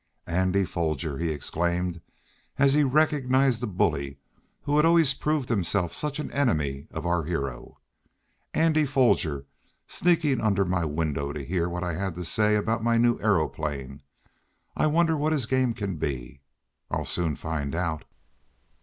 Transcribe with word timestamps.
"Andy 0.25 0.65
Foger!" 0.65 1.19
he 1.19 1.29
exclaimed 1.29 2.01
as 2.57 2.73
he 2.73 2.83
recognized 2.83 3.61
the 3.61 3.67
bully 3.67 4.17
who 4.63 4.75
had 4.77 4.83
always 4.83 5.13
proved 5.13 5.47
himself 5.47 5.93
such 5.93 6.17
an 6.19 6.31
enemy 6.31 6.87
of 6.89 7.05
our 7.05 7.21
hero. 7.23 7.77
"Andy 8.51 8.87
Foger 8.87 9.45
sneaking 9.85 10.41
under 10.41 10.65
my 10.65 10.83
windows 10.85 11.35
to 11.35 11.45
hear 11.45 11.69
what 11.69 11.83
I 11.83 11.93
had 11.93 12.15
to 12.15 12.23
say 12.23 12.55
about 12.55 12.83
my 12.83 12.97
new 12.97 13.19
aeroplane! 13.19 14.01
I 14.75 14.87
wonder 14.87 15.15
what 15.15 15.33
his 15.33 15.45
game 15.45 15.75
can 15.75 15.97
be? 15.97 16.41
I'll 16.89 17.05
soon 17.05 17.35
find 17.35 17.75
out!" 17.75 18.03